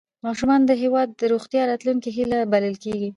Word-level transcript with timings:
ماشومان 0.25 0.61
د 0.65 0.71
هېواد 0.81 1.09
د 1.19 1.21
روښانه 1.31 1.63
راتلونکي 1.71 2.09
هیله 2.17 2.37
بلل 2.51 2.75
کېږي 2.83 3.09